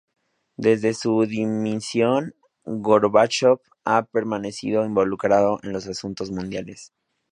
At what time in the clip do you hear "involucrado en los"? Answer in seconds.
4.83-5.85